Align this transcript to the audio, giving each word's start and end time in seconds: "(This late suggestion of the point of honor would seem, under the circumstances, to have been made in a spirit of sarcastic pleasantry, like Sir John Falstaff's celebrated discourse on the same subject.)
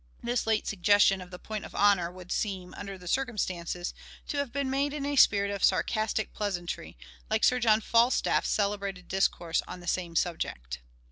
"(This 0.23 0.47
late 0.47 0.65
suggestion 0.65 1.21
of 1.21 1.29
the 1.29 1.37
point 1.37 1.63
of 1.63 1.75
honor 1.75 2.11
would 2.11 2.31
seem, 2.31 2.73
under 2.73 2.97
the 2.97 3.07
circumstances, 3.07 3.93
to 4.29 4.37
have 4.37 4.51
been 4.51 4.67
made 4.67 4.93
in 4.93 5.05
a 5.05 5.15
spirit 5.15 5.51
of 5.51 5.63
sarcastic 5.63 6.33
pleasantry, 6.33 6.97
like 7.29 7.43
Sir 7.43 7.59
John 7.59 7.81
Falstaff's 7.81 8.49
celebrated 8.49 9.07
discourse 9.07 9.61
on 9.67 9.79
the 9.79 9.85
same 9.85 10.15
subject.) 10.15 10.79